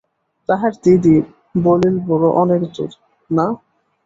তাহার 0.49 0.73
দিদি 0.83 1.15
বলিলবড় 1.63 2.27
অনেক 2.41 2.61
দূর, 2.73 2.91
না। 3.29 3.45